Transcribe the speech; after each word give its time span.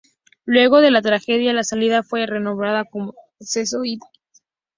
Luego 0.45 0.81
de 0.81 0.89
la 0.89 1.03
tragedia 1.03 1.53
la 1.53 1.63
salida 1.63 2.01
fue 2.01 2.25
renombrada 2.25 2.85
como 2.85 3.13
"Acceso 3.39 3.83
L". 3.83 3.99